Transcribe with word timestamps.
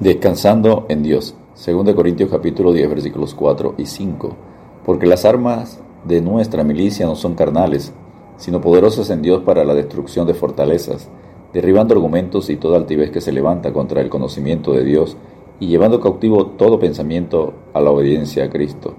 Descansando 0.00 0.86
en 0.88 1.02
Dios. 1.02 1.34
2 1.62 1.94
Corintios 1.94 2.30
capítulo 2.30 2.72
10 2.72 2.88
versículos 2.88 3.34
4 3.34 3.74
y 3.76 3.84
5. 3.84 4.34
Porque 4.86 5.04
las 5.04 5.26
armas 5.26 5.78
de 6.06 6.22
nuestra 6.22 6.64
milicia 6.64 7.04
no 7.04 7.16
son 7.16 7.34
carnales, 7.34 7.92
sino 8.38 8.62
poderosas 8.62 9.10
en 9.10 9.20
Dios 9.20 9.42
para 9.42 9.62
la 9.62 9.74
destrucción 9.74 10.26
de 10.26 10.32
fortalezas, 10.32 11.10
derribando 11.52 11.92
argumentos 11.92 12.48
y 12.48 12.56
toda 12.56 12.78
altivez 12.78 13.10
que 13.10 13.20
se 13.20 13.30
levanta 13.30 13.74
contra 13.74 14.00
el 14.00 14.08
conocimiento 14.08 14.72
de 14.72 14.84
Dios 14.84 15.18
y 15.60 15.66
llevando 15.66 16.00
cautivo 16.00 16.46
todo 16.46 16.78
pensamiento 16.78 17.52
a 17.74 17.82
la 17.82 17.90
obediencia 17.90 18.44
a 18.44 18.48
Cristo. 18.48 18.94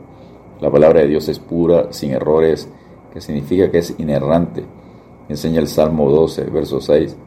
La 0.60 0.70
palabra 0.70 1.00
de 1.00 1.08
Dios 1.08 1.28
es 1.30 1.40
pura, 1.40 1.92
sin 1.92 2.12
errores, 2.12 2.70
que 3.12 3.22
significa 3.22 3.72
que 3.72 3.80
es 3.80 3.96
inerrante. 3.98 4.66
Enseña 5.30 5.62
el 5.62 5.68
Salmo 5.68 6.12
12, 6.12 6.44
verso 6.52 6.80
6. 6.80 7.18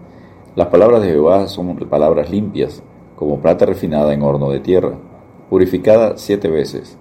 Las 0.54 0.68
palabras 0.68 1.02
de 1.02 1.08
Jehová 1.08 1.48
son 1.48 1.74
palabras 1.74 2.30
limpias, 2.30 2.80
como 3.24 3.40
plata 3.40 3.64
refinada 3.64 4.12
en 4.12 4.20
horno 4.20 4.50
de 4.50 4.60
tierra, 4.60 4.92
purificada 5.48 6.18
siete 6.18 6.48
veces. 6.48 6.98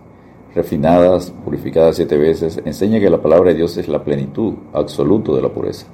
Refinadas, 0.55 1.33
purificadas 1.43 1.97
siete 1.97 2.15
veces, 2.17 2.61
enseña 2.63 3.01
que 3.01 3.09
la 3.09 3.21
palabra 3.21 3.49
de 3.49 3.57
Dios 3.57 3.75
es 3.75 3.89
la 3.89 4.05
plenitud 4.05 4.53
absoluta 4.71 5.33
de 5.33 5.41
la 5.41 5.49
pureza. 5.49 5.85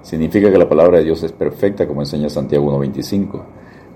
Significa 0.00 0.50
que 0.50 0.56
la 0.56 0.70
palabra 0.70 0.98
de 0.98 1.04
Dios 1.04 1.22
es 1.22 1.32
perfecta, 1.32 1.86
como 1.86 2.00
enseña 2.00 2.30
Santiago 2.30 2.74
1.25. 2.78 3.42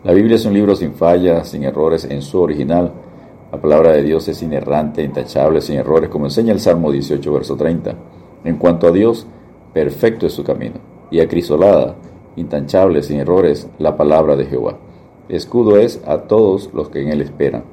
La 0.05 0.13
Biblia 0.13 0.37
es 0.37 0.45
un 0.45 0.53
libro 0.53 0.77
sin 0.77 0.93
fallas, 0.93 1.49
sin 1.49 1.65
errores 1.65 2.05
en 2.05 2.21
su 2.21 2.39
original. 2.39 2.93
La 3.51 3.59
palabra 3.59 3.93
de 3.93 4.03
Dios 4.03 4.29
es 4.29 4.43
inerrante, 4.43 5.03
intachable, 5.03 5.63
sin 5.63 5.77
errores, 5.77 6.11
como 6.11 6.27
enseña 6.27 6.53
el 6.53 6.61
Salmo 6.61 6.93
18, 6.93 7.33
verso 7.33 7.57
30. 7.57 7.95
En 8.45 8.57
cuanto 8.59 8.89
a 8.89 8.93
Dios, 8.93 9.27
perfecto 9.73 10.27
es 10.27 10.35
su 10.35 10.45
camino, 10.45 10.75
y 11.11 11.21
acrisolada, 11.21 11.97
intachable, 12.37 13.03
sin 13.03 13.21
errores, 13.21 13.71
la 13.79 13.97
palabra 13.97 14.37
de 14.37 14.45
Jehová. 14.45 14.77
Escudo 15.29 15.77
es 15.77 16.01
a 16.07 16.23
todos 16.23 16.71
los 16.73 16.89
que 16.89 17.03
en 17.03 17.09
él 17.09 17.21
esperan. 17.21 17.65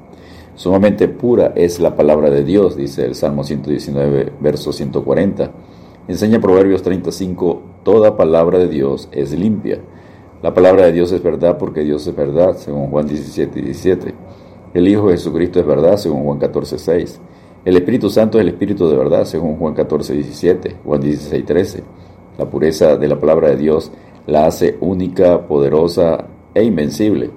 Sumamente 0.56 1.08
pura 1.08 1.52
es 1.54 1.80
la 1.80 1.96
palabra 1.96 2.30
de 2.30 2.44
Dios, 2.44 2.76
dice 2.76 3.04
el 3.04 3.14
Salmo 3.14 3.44
119, 3.44 4.32
verso 4.40 4.72
140. 4.72 5.50
Enseña 6.08 6.40
Proverbios 6.40 6.82
35, 6.82 7.62
toda 7.82 8.16
palabra 8.16 8.58
de 8.58 8.68
Dios 8.68 9.08
es 9.12 9.32
limpia. 9.32 9.80
La 10.42 10.54
palabra 10.54 10.86
de 10.86 10.92
Dios 10.92 11.12
es 11.12 11.22
verdad 11.22 11.58
porque 11.58 11.80
Dios 11.80 12.06
es 12.06 12.14
verdad, 12.14 12.56
según 12.56 12.88
Juan 12.90 13.06
17, 13.06 13.60
17. 13.60 14.14
El 14.74 14.88
Hijo 14.88 15.08
Jesucristo 15.08 15.60
es 15.60 15.66
verdad, 15.66 15.96
según 15.96 16.24
Juan 16.24 16.38
14, 16.38 16.78
6. 16.78 17.20
El 17.64 17.76
Espíritu 17.76 18.10
Santo 18.10 18.38
es 18.38 18.42
el 18.42 18.48
Espíritu 18.48 18.88
de 18.88 18.96
verdad, 18.96 19.24
según 19.24 19.56
Juan 19.56 19.74
14, 19.74 20.12
17, 20.14 20.76
Juan 20.84 21.00
16, 21.00 21.44
13. 21.44 21.82
La 22.38 22.44
pureza 22.44 22.96
de 22.96 23.08
la 23.08 23.18
palabra 23.18 23.48
de 23.48 23.56
Dios 23.56 23.90
la 24.26 24.46
hace 24.46 24.76
única, 24.80 25.46
poderosa 25.46 26.26
e 26.54 26.62
invencible. 26.62 27.30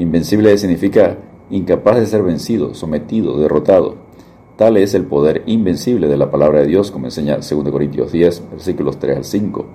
Invencible 0.00 0.56
significa 0.56 1.18
incapaz 1.50 1.96
de 1.96 2.06
ser 2.06 2.22
vencido, 2.22 2.72
sometido, 2.72 3.38
derrotado. 3.38 3.96
Tal 4.56 4.78
es 4.78 4.94
el 4.94 5.04
poder 5.04 5.42
invencible 5.44 6.08
de 6.08 6.16
la 6.16 6.30
palabra 6.30 6.60
de 6.60 6.68
Dios, 6.68 6.90
como 6.90 7.04
enseña 7.04 7.36
2 7.36 7.70
Corintios 7.70 8.10
10, 8.10 8.50
versículos 8.50 8.98
3 8.98 9.18
al 9.18 9.24
5. 9.24 9.66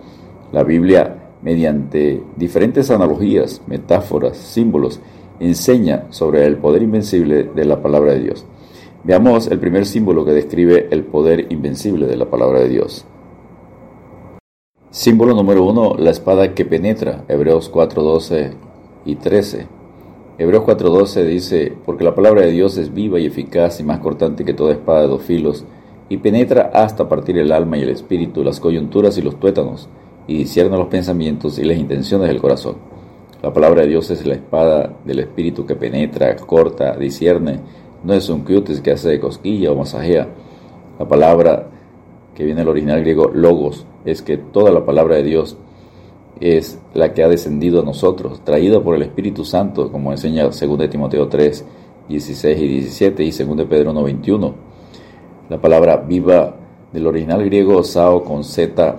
La 0.51 0.63
Biblia, 0.63 1.29
mediante 1.43 2.23
diferentes 2.37 2.89
analogías, 2.89 3.61
metáforas, 3.67 4.35
símbolos, 4.37 4.99
enseña 5.39 6.05
sobre 6.09 6.43
el 6.47 6.57
poder 6.57 6.81
invencible 6.81 7.43
de 7.43 7.65
la 7.65 7.83
palabra 7.83 8.13
de 8.13 8.21
Dios. 8.21 8.47
Veamos 9.03 9.45
el 9.45 9.59
primer 9.59 9.85
símbolo 9.85 10.25
que 10.25 10.31
describe 10.31 10.87
el 10.89 11.03
poder 11.03 11.51
invencible 11.51 12.07
de 12.07 12.17
la 12.17 12.25
palabra 12.25 12.61
de 12.61 12.69
Dios. 12.69 13.05
Símbolo 14.89 15.35
número 15.35 15.63
uno, 15.63 15.93
la 15.99 16.09
espada 16.09 16.55
que 16.55 16.65
penetra, 16.65 17.25
Hebreos 17.27 17.69
4, 17.69 18.01
12 18.01 18.53
y 19.05 19.15
13. 19.17 19.74
Hebreos 20.37 20.65
4:12 20.65 21.23
dice, 21.23 21.73
porque 21.85 22.03
la 22.03 22.13
palabra 22.13 22.41
de 22.41 22.51
Dios 22.51 22.77
es 22.77 22.93
viva 22.93 23.19
y 23.19 23.25
eficaz 23.25 23.79
y 23.79 23.83
más 23.83 23.99
cortante 23.99 24.43
que 24.43 24.53
toda 24.53 24.73
espada 24.73 25.03
de 25.03 25.07
dos 25.07 25.21
filos, 25.21 25.63
y 26.09 26.17
penetra 26.17 26.71
hasta 26.73 27.07
partir 27.07 27.37
el 27.37 27.53
alma 27.53 27.77
y 27.77 27.83
el 27.83 27.89
espíritu, 27.89 28.43
las 28.43 28.59
coyunturas 28.59 29.17
y 29.17 29.21
los 29.21 29.39
tuétanos, 29.39 29.87
y 30.27 30.37
discierne 30.37 30.77
los 30.77 30.87
pensamientos 30.87 31.57
y 31.57 31.63
las 31.63 31.77
intenciones 31.77 32.27
del 32.27 32.41
corazón. 32.41 32.75
La 33.41 33.53
palabra 33.53 33.83
de 33.83 33.87
Dios 33.87 34.11
es 34.11 34.25
la 34.25 34.33
espada 34.33 34.91
del 35.05 35.19
espíritu 35.19 35.65
que 35.65 35.75
penetra, 35.75 36.35
corta, 36.35 36.97
discierne, 36.97 37.61
no 38.03 38.13
es 38.13 38.27
un 38.27 38.41
cutis 38.41 38.81
que 38.81 38.91
hace 38.91 39.07
de 39.07 39.21
cosquilla 39.21 39.71
o 39.71 39.75
masajea. 39.75 40.27
La 40.99 41.07
palabra 41.07 41.69
que 42.35 42.43
viene 42.43 42.59
del 42.59 42.69
original 42.69 42.99
griego 42.99 43.31
logos 43.33 43.85
es 44.03 44.21
que 44.21 44.35
toda 44.35 44.69
la 44.69 44.85
palabra 44.85 45.15
de 45.15 45.23
Dios 45.23 45.57
es 46.39 46.79
la 46.93 47.13
que 47.13 47.23
ha 47.23 47.29
descendido 47.29 47.81
a 47.81 47.85
nosotros, 47.85 48.41
traída 48.43 48.81
por 48.81 48.95
el 48.95 49.03
Espíritu 49.03 49.45
Santo, 49.45 49.91
como 49.91 50.11
enseña 50.11 50.43
2 50.43 50.89
Timoteo 50.89 51.27
3, 51.27 51.65
16 52.09 52.61
y 52.61 52.67
17 52.67 53.23
y 53.23 53.31
2 53.31 53.65
Pedro 53.67 53.91
1, 53.91 54.03
21. 54.03 54.53
La 55.49 55.61
palabra 55.61 55.97
viva 55.97 56.55
del 56.91 57.07
original 57.07 57.43
griego 57.43 57.83
sao 57.83 58.23
con 58.23 58.43
z 58.43 58.95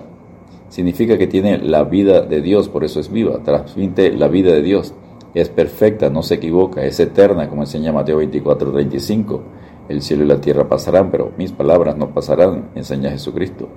significa 0.69 1.17
que 1.17 1.27
tiene 1.27 1.57
la 1.57 1.83
vida 1.83 2.21
de 2.21 2.41
Dios, 2.41 2.69
por 2.69 2.83
eso 2.83 2.99
es 2.99 3.11
viva, 3.11 3.39
transmite 3.43 4.11
la 4.11 4.27
vida 4.27 4.53
de 4.53 4.61
Dios. 4.61 4.93
Es 5.33 5.49
perfecta, 5.49 6.09
no 6.09 6.23
se 6.23 6.35
equivoca, 6.35 6.83
es 6.83 6.99
eterna, 6.99 7.47
como 7.49 7.63
enseña 7.63 7.91
Mateo 7.93 8.17
24, 8.17 8.71
35. 8.71 9.41
El 9.89 10.01
cielo 10.01 10.23
y 10.23 10.27
la 10.27 10.41
tierra 10.41 10.67
pasarán, 10.67 11.11
pero 11.11 11.31
mis 11.37 11.51
palabras 11.51 11.97
no 11.97 12.09
pasarán, 12.09 12.69
enseña 12.75 13.09
Jesucristo 13.11 13.69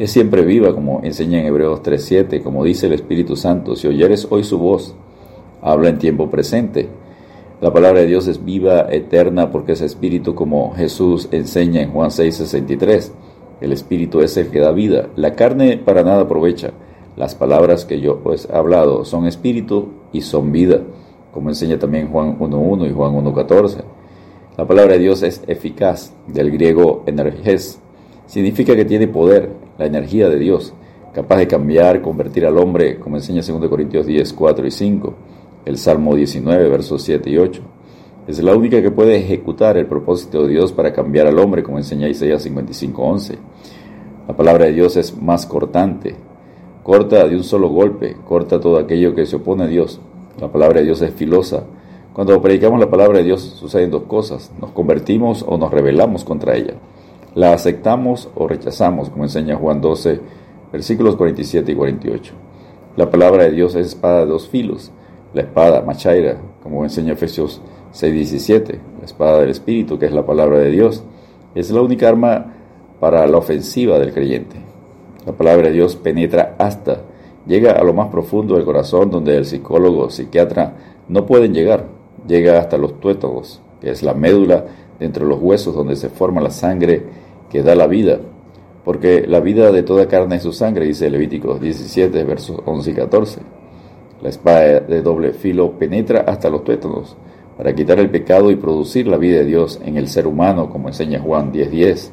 es 0.00 0.10
siempre 0.10 0.46
viva, 0.46 0.74
como 0.74 1.02
enseña 1.04 1.40
en 1.40 1.46
Hebreos 1.46 1.82
3.7, 1.82 2.42
como 2.42 2.64
dice 2.64 2.86
el 2.86 2.94
Espíritu 2.94 3.36
Santo, 3.36 3.76
si 3.76 3.86
oyeres 3.86 4.26
hoy 4.30 4.44
su 4.44 4.56
voz, 4.56 4.94
habla 5.60 5.90
en 5.90 5.98
tiempo 5.98 6.30
presente. 6.30 6.88
La 7.60 7.70
palabra 7.70 8.00
de 8.00 8.06
Dios 8.06 8.26
es 8.26 8.42
viva, 8.42 8.86
eterna, 8.90 9.50
porque 9.52 9.72
es 9.72 9.82
Espíritu, 9.82 10.34
como 10.34 10.72
Jesús 10.74 11.28
enseña 11.32 11.82
en 11.82 11.92
Juan 11.92 12.08
6.63. 12.08 13.10
El 13.60 13.72
Espíritu 13.72 14.20
es 14.20 14.38
el 14.38 14.48
que 14.48 14.60
da 14.60 14.72
vida. 14.72 15.10
La 15.16 15.34
carne 15.34 15.76
para 15.76 16.02
nada 16.02 16.22
aprovecha. 16.22 16.70
Las 17.18 17.34
palabras 17.34 17.84
que 17.84 18.00
yo 18.00 18.20
pues 18.20 18.48
he 18.50 18.56
hablado 18.56 19.04
son 19.04 19.26
Espíritu 19.26 19.88
y 20.14 20.22
son 20.22 20.50
vida, 20.50 20.80
como 21.30 21.50
enseña 21.50 21.78
también 21.78 22.08
Juan 22.08 22.38
1.1 22.38 22.88
y 22.88 22.94
Juan 22.94 23.12
1.14. 23.22 23.84
La 24.60 24.66
palabra 24.66 24.92
de 24.92 24.98
Dios 24.98 25.22
es 25.22 25.42
eficaz, 25.46 26.12
del 26.26 26.50
griego 26.50 27.02
energes, 27.06 27.80
significa 28.26 28.76
que 28.76 28.84
tiene 28.84 29.08
poder, 29.08 29.48
la 29.78 29.86
energía 29.86 30.28
de 30.28 30.38
Dios, 30.38 30.74
capaz 31.14 31.38
de 31.38 31.48
cambiar, 31.48 32.02
convertir 32.02 32.44
al 32.44 32.58
hombre, 32.58 32.98
como 32.98 33.16
enseña 33.16 33.40
2 33.40 33.70
Corintios 33.70 34.04
10, 34.04 34.34
4 34.34 34.66
y 34.66 34.70
5, 34.70 35.14
el 35.64 35.78
Salmo 35.78 36.14
19, 36.14 36.68
versos 36.68 37.00
7 37.04 37.30
y 37.30 37.38
8. 37.38 37.62
Es 38.28 38.42
la 38.42 38.54
única 38.54 38.82
que 38.82 38.90
puede 38.90 39.16
ejecutar 39.16 39.78
el 39.78 39.86
propósito 39.86 40.42
de 40.42 40.50
Dios 40.50 40.74
para 40.74 40.92
cambiar 40.92 41.26
al 41.26 41.38
hombre, 41.38 41.62
como 41.62 41.78
enseña 41.78 42.06
Isaías 42.06 42.42
55, 42.42 43.02
11. 43.02 43.38
La 44.28 44.36
palabra 44.36 44.66
de 44.66 44.72
Dios 44.74 44.94
es 44.98 45.16
más 45.16 45.46
cortante, 45.46 46.16
corta 46.82 47.26
de 47.26 47.34
un 47.34 47.44
solo 47.44 47.70
golpe, 47.70 48.14
corta 48.28 48.60
todo 48.60 48.76
aquello 48.76 49.14
que 49.14 49.24
se 49.24 49.36
opone 49.36 49.64
a 49.64 49.68
Dios. 49.68 50.02
La 50.38 50.52
palabra 50.52 50.80
de 50.80 50.84
Dios 50.84 51.00
es 51.00 51.14
filosa. 51.14 51.64
Cuando 52.12 52.42
predicamos 52.42 52.80
la 52.80 52.90
palabra 52.90 53.18
de 53.18 53.24
Dios 53.24 53.40
suceden 53.40 53.92
dos 53.92 54.02
cosas, 54.02 54.50
nos 54.60 54.72
convertimos 54.72 55.44
o 55.46 55.56
nos 55.56 55.70
rebelamos 55.70 56.24
contra 56.24 56.56
ella. 56.56 56.74
La 57.36 57.52
aceptamos 57.52 58.28
o 58.34 58.48
rechazamos, 58.48 59.10
como 59.10 59.22
enseña 59.22 59.54
Juan 59.54 59.80
12, 59.80 60.20
versículos 60.72 61.14
47 61.14 61.70
y 61.70 61.74
48. 61.76 62.34
La 62.96 63.08
palabra 63.08 63.44
de 63.44 63.52
Dios 63.52 63.76
es 63.76 63.86
espada 63.86 64.20
de 64.20 64.26
dos 64.26 64.48
filos, 64.48 64.90
la 65.34 65.42
espada 65.42 65.82
machaira, 65.82 66.38
como 66.64 66.82
enseña 66.82 67.12
Efesios 67.12 67.60
6:17, 67.92 68.80
la 68.98 69.04
espada 69.04 69.40
del 69.40 69.50
Espíritu, 69.50 69.96
que 69.96 70.06
es 70.06 70.12
la 70.12 70.26
palabra 70.26 70.58
de 70.58 70.70
Dios, 70.70 71.04
es 71.54 71.70
la 71.70 71.80
única 71.80 72.08
arma 72.08 72.54
para 72.98 73.24
la 73.28 73.38
ofensiva 73.38 74.00
del 74.00 74.12
creyente. 74.12 74.56
La 75.26 75.32
palabra 75.32 75.68
de 75.68 75.74
Dios 75.74 75.94
penetra 75.94 76.56
hasta, 76.58 77.02
llega 77.46 77.72
a 77.72 77.84
lo 77.84 77.94
más 77.94 78.08
profundo 78.08 78.56
del 78.56 78.64
corazón 78.64 79.12
donde 79.12 79.36
el 79.36 79.44
psicólogo 79.44 80.10
psiquiatra 80.10 80.74
no 81.08 81.26
pueden 81.26 81.54
llegar, 81.54 81.99
llega 82.30 82.58
hasta 82.58 82.78
los 82.78 83.00
tuétagos, 83.00 83.60
que 83.80 83.90
es 83.90 84.02
la 84.02 84.14
médula 84.14 84.64
dentro 84.98 85.24
de 85.24 85.30
los 85.30 85.42
huesos 85.42 85.74
donde 85.74 85.96
se 85.96 86.08
forma 86.08 86.40
la 86.40 86.50
sangre 86.50 87.02
que 87.50 87.62
da 87.62 87.74
la 87.74 87.86
vida. 87.86 88.20
Porque 88.84 89.26
la 89.26 89.40
vida 89.40 89.72
de 89.72 89.82
toda 89.82 90.08
carne 90.08 90.36
es 90.36 90.42
su 90.42 90.52
sangre, 90.52 90.86
dice 90.86 91.10
Levítico 91.10 91.58
17, 91.58 92.24
versos 92.24 92.60
11 92.64 92.90
y 92.90 92.94
14. 92.94 93.40
La 94.22 94.28
espada 94.28 94.80
de 94.80 95.02
doble 95.02 95.32
filo 95.32 95.72
penetra 95.72 96.20
hasta 96.20 96.48
los 96.48 96.64
tuétanos 96.64 97.16
para 97.56 97.74
quitar 97.74 97.98
el 97.98 98.10
pecado 98.10 98.50
y 98.50 98.56
producir 98.56 99.06
la 99.06 99.18
vida 99.18 99.38
de 99.38 99.44
Dios 99.44 99.80
en 99.84 99.96
el 99.96 100.08
ser 100.08 100.26
humano, 100.26 100.70
como 100.70 100.88
enseña 100.88 101.20
Juan 101.20 101.52
10.10 101.52 101.70
10 101.70 102.12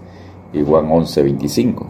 y 0.53 0.63
Juan 0.63 0.89
11.25. 0.89 1.85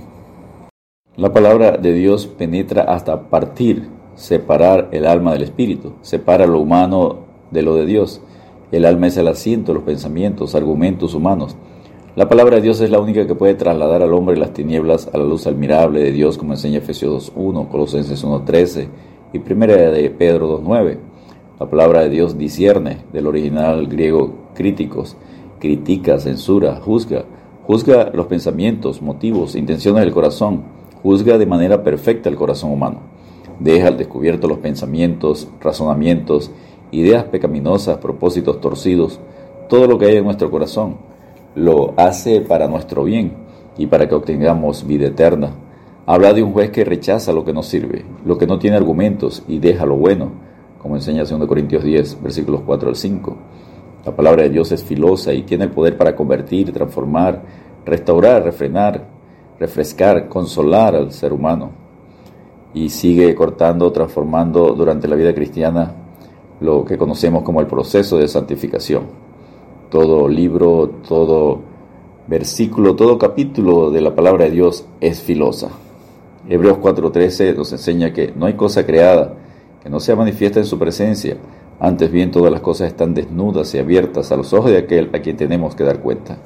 La 1.16 1.34
palabra 1.34 1.78
de 1.78 1.94
Dios 1.94 2.28
penetra 2.28 2.84
hasta 2.84 3.30
partir, 3.30 3.90
separar 4.16 4.90
el 4.92 5.08
alma 5.08 5.34
del 5.34 5.44
espíritu, 5.44 5.94
separa 6.02 6.46
lo 6.46 6.60
humano 6.60 7.27
de 7.52 7.62
lo 7.62 7.76
de 7.76 7.86
Dios 7.86 8.22
el 8.70 8.84
alma 8.84 9.08
es 9.08 9.16
el 9.16 9.30
asiento 9.30 9.74
los 9.74 9.84
pensamientos, 9.84 10.54
argumentos 10.54 11.14
humanos. 11.14 11.56
La 12.18 12.28
palabra 12.28 12.58
de 12.58 12.64
Dios 12.64 12.82
es 12.82 12.90
la 12.90 13.00
única 13.00 13.26
que 13.26 13.36
puede 13.36 13.54
trasladar 13.54 14.02
al 14.02 14.14
hombre 14.14 14.36
las 14.36 14.52
tinieblas 14.52 15.10
a 15.14 15.18
la 15.18 15.24
luz 15.24 15.48
admirable 15.48 16.04
de 16.04 16.12
Dios, 16.12 16.38
como 16.38 16.52
enseña 16.52 16.80
Efesios 16.80 17.34
2.1, 17.34 17.70
Colosenses 17.70 18.26
1.13 18.26 18.88
y 19.32 19.38
1 19.38 19.68
de 19.68 20.10
Pedro 20.10 20.62
2.9. 20.62 20.98
La 21.62 21.70
palabra 21.70 22.02
de 22.02 22.10
Dios 22.10 22.38
discierne, 22.38 22.98
del 23.14 23.28
original 23.28 23.88
griego 23.88 24.34
críticos, 24.54 25.16
critica, 25.60 26.20
censura, 26.20 26.76
juzga, 26.76 27.24
juzga 27.66 28.12
los 28.14 28.28
pensamientos, 28.28 29.02
motivos, 29.02 29.56
intenciones 29.56 30.04
del 30.04 30.14
corazón, 30.14 30.64
juzga 31.04 31.38
de 31.38 31.46
manera 31.46 31.84
perfecta 31.84 32.28
el 32.28 32.36
corazón 32.36 32.72
humano. 32.72 33.00
Deja 33.60 33.88
al 33.88 33.98
descubierto 33.98 34.48
los 34.48 34.60
pensamientos, 34.60 35.48
razonamientos, 35.62 36.52
ideas 36.92 37.26
pecaminosas, 37.26 37.98
propósitos 37.98 38.62
torcidos, 38.62 39.20
todo 39.68 39.88
lo 39.88 39.98
que 39.98 40.06
hay 40.06 40.18
en 40.18 40.24
nuestro 40.24 40.50
corazón. 40.50 40.98
Lo 41.56 41.94
hace 41.98 42.42
para 42.42 42.68
nuestro 42.68 43.04
bien 43.04 43.34
y 43.78 43.88
para 43.88 44.08
que 44.08 44.16
obtengamos 44.16 44.86
vida 44.86 45.08
eterna. 45.08 45.52
Habla 46.06 46.34
de 46.34 46.44
un 46.44 46.54
juez 46.54 46.72
que 46.72 46.86
rechaza 46.86 47.34
lo 47.34 47.44
que 47.44 47.54
no 47.54 47.64
sirve, 47.64 48.06
lo 48.26 48.38
que 48.38 48.48
no 48.48 48.60
tiene 48.60 48.78
argumentos 48.78 49.44
y 49.48 49.60
deja 49.60 49.86
lo 49.86 49.96
bueno, 49.96 50.32
como 50.82 50.96
enseña 50.96 51.26
2 51.26 51.48
Corintios 51.48 51.84
10, 51.84 52.22
versículos 52.22 52.62
4 52.66 52.90
al 52.90 52.96
5. 52.96 53.38
La 54.06 54.16
palabra 54.16 54.44
de 54.44 54.50
Dios 54.50 54.72
es 54.72 54.84
filosa 54.84 55.34
y 55.34 55.44
tiene 55.44 55.66
el 55.66 55.72
poder 55.72 55.98
para 55.98 56.16
convertir, 56.16 56.72
transformar, 56.72 57.42
restaurar, 57.86 58.44
refrenar, 58.44 59.06
refrescar, 59.60 60.30
consolar 60.30 60.96
al 60.96 61.12
ser 61.12 61.34
humano. 61.34 61.72
Y 62.74 62.90
sigue 62.90 63.34
cortando, 63.36 63.92
transformando 63.92 64.74
durante 64.74 65.08
la 65.08 65.16
vida 65.16 65.34
cristiana 65.34 66.07
lo 66.60 66.86
que 66.86 66.98
conocemos 66.98 67.44
como 67.44 67.62
el 67.62 67.68
proceso 67.68 68.18
de 68.18 68.28
santificación. 68.28 69.04
Todo 69.90 70.28
libro, 70.28 70.90
todo 71.08 71.60
versículo, 72.28 72.96
todo 72.96 73.18
capítulo 73.18 73.92
de 73.92 74.02
la 74.02 74.16
palabra 74.16 74.46
de 74.46 74.52
Dios 74.52 74.86
es 75.00 75.22
filosa. 75.22 75.70
Hebreos 76.50 76.78
4:13 76.80 77.56
nos 77.56 77.72
enseña 77.72 78.12
que 78.14 78.34
no 78.36 78.46
hay 78.46 78.54
cosa 78.54 78.86
creada 78.86 79.34
que 79.84 79.90
no 79.90 80.00
sea 80.00 80.16
manifiesta 80.16 80.60
en 80.60 80.66
su 80.66 80.80
presencia, 80.80 81.38
antes 81.80 82.12
bien 82.12 82.32
todas 82.32 82.52
las 82.52 82.62
cosas 82.62 82.88
están 82.88 83.14
desnudas 83.14 83.74
y 83.76 83.80
abiertas 83.80 84.32
a 84.32 84.36
los 84.36 84.52
ojos 84.52 84.72
de 84.72 84.78
aquel 84.78 85.12
a 85.14 85.20
quien 85.20 85.38
tenemos 85.38 85.76
que 85.76 85.84
dar 85.84 86.00
cuenta. 86.00 86.38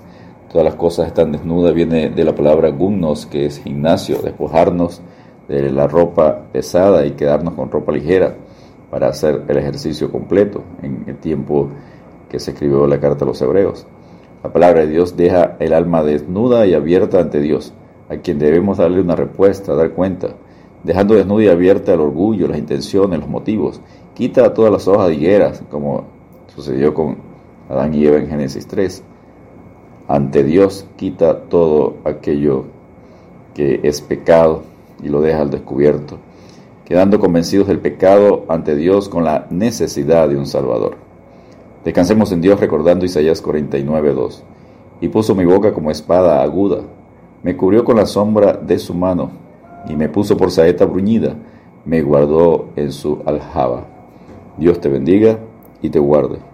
Todas 0.51 0.65
las 0.65 0.75
cosas 0.75 1.07
están 1.07 1.31
desnudas 1.31 1.73
viene 1.73 2.09
de 2.09 2.23
la 2.25 2.35
palabra 2.35 2.69
gumnos, 2.69 3.25
que 3.25 3.45
es 3.45 3.59
gimnasio, 3.59 4.21
despojarnos 4.21 5.01
de 5.47 5.71
la 5.71 5.87
ropa 5.87 6.47
pesada 6.51 7.05
y 7.05 7.11
quedarnos 7.11 7.53
con 7.53 7.71
ropa 7.71 7.93
ligera 7.93 8.35
para 8.91 9.07
hacer 9.07 9.43
el 9.47 9.57
ejercicio 9.57 10.11
completo 10.11 10.63
en 10.83 11.05
el 11.07 11.15
tiempo 11.15 11.69
que 12.29 12.39
se 12.39 12.51
escribió 12.51 12.85
la 12.85 12.99
carta 12.99 13.25
a 13.25 13.27
los 13.27 13.41
hebreos. 13.41 13.88
La 14.43 14.51
palabra 14.51 14.81
de 14.81 14.88
Dios 14.88 15.17
deja 15.17 15.55
el 15.59 15.73
alma 15.73 16.03
desnuda 16.03 16.67
y 16.67 16.73
abierta 16.73 17.19
ante 17.19 17.39
Dios 17.39 17.73
a 18.09 18.17
quien 18.17 18.38
debemos 18.38 18.77
darle 18.77 18.99
una 18.99 19.15
respuesta, 19.15 19.73
dar 19.73 19.91
cuenta, 19.91 20.35
dejando 20.83 21.15
desnuda 21.15 21.45
y 21.45 21.47
abierta 21.47 21.93
el 21.93 22.01
orgullo, 22.01 22.47
las 22.47 22.57
intenciones, 22.57 23.19
los 23.19 23.29
motivos. 23.29 23.79
Quita 24.13 24.53
todas 24.53 24.71
las 24.71 24.88
hojas 24.88 25.07
de 25.07 25.15
higueras, 25.15 25.63
como 25.71 26.03
sucedió 26.53 26.93
con 26.93 27.17
Adán 27.69 27.93
y 27.93 28.05
Eva 28.05 28.17
en 28.17 28.27
Génesis 28.27 28.67
3. 28.67 29.03
Ante 30.09 30.43
Dios 30.43 30.85
quita 30.97 31.39
todo 31.43 31.95
aquello 32.03 32.65
que 33.53 33.79
es 33.83 34.01
pecado 34.01 34.63
y 35.01 35.07
lo 35.07 35.21
deja 35.21 35.41
al 35.41 35.49
descubierto, 35.49 36.17
quedando 36.85 37.19
convencidos 37.19 37.67
del 37.67 37.79
pecado 37.79 38.45
ante 38.49 38.75
Dios 38.75 39.09
con 39.09 39.23
la 39.23 39.47
necesidad 39.49 40.29
de 40.29 40.37
un 40.37 40.45
Salvador. 40.45 40.95
Descansemos 41.83 42.31
en 42.31 42.41
Dios 42.41 42.59
recordando 42.59 43.05
Isaías 43.05 43.43
49.2. 43.43 44.41
Y 45.01 45.07
puso 45.09 45.33
mi 45.33 45.45
boca 45.45 45.73
como 45.73 45.89
espada 45.89 46.43
aguda 46.43 46.81
me 47.43 47.57
cubrió 47.57 47.83
con 47.83 47.97
la 47.97 48.05
sombra 48.05 48.53
de 48.53 48.77
su 48.77 48.93
mano 48.93 49.31
y 49.89 49.95
me 49.95 50.09
puso 50.09 50.37
por 50.37 50.51
saeta 50.51 50.85
bruñida, 50.85 51.35
me 51.85 52.01
guardó 52.01 52.69
en 52.75 52.91
su 52.91 53.21
aljaba. 53.25 53.85
Dios 54.57 54.79
te 54.79 54.89
bendiga 54.89 55.39
y 55.81 55.89
te 55.89 55.97
guarde. 55.97 56.50